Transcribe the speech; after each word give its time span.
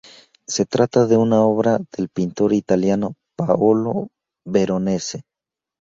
Se 0.47 0.65
trata 0.65 1.05
de 1.05 1.15
una 1.15 1.43
obra 1.43 1.77
del 1.95 2.09
pintor 2.09 2.53
italiano 2.53 3.13
Paolo 3.35 4.07
Veronese. 4.43 5.25